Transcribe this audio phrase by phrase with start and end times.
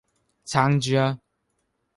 [0.45, 1.19] 撐住呀